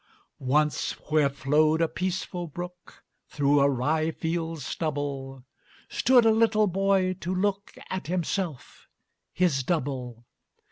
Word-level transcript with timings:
Once, 0.39 0.93
where 1.11 1.29
flowed 1.29 1.79
a 1.79 1.87
peaceful 1.87 2.47
brook 2.47 3.03
Through 3.27 3.59
a 3.59 3.69
rye 3.69 4.09
field's 4.09 4.65
stubble, 4.65 5.45
Stood 5.89 6.25
a 6.25 6.31
little 6.31 6.65
boy 6.65 7.13
to 7.21 7.35
look 7.35 7.77
At 7.87 8.07
himself; 8.07 8.87
his 9.31 9.61
double. 9.61 10.25